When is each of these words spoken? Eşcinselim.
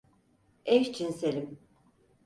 Eşcinselim. 0.65 1.59